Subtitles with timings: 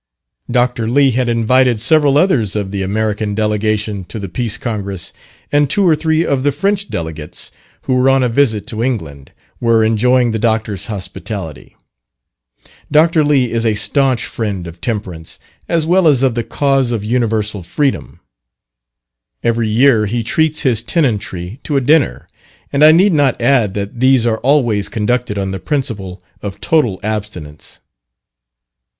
[0.49, 0.89] Dr.
[0.89, 5.13] Lee had invited several others of the American delegation to the Peace Congress,
[5.51, 7.51] and two or three of the French delegates
[7.83, 11.75] who were on a visit to England, were enjoying the Doctor's hospitality.
[12.91, 13.23] Dr.
[13.23, 15.37] Lee is a staunch friend of Temperance,
[15.69, 18.21] as well as of the cause of universal freedom.
[19.43, 22.27] Every year he treats his tenantry to a dinner,
[22.73, 26.99] and I need not add that these are always conducted on the principle of total
[27.03, 27.81] abstinence.